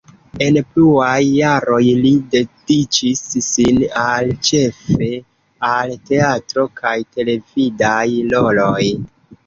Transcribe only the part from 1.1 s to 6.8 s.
jaroj li dediĉis sin al ĉefe al teatro